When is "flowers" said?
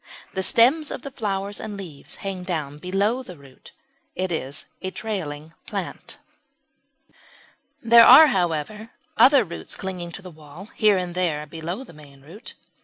1.11-1.59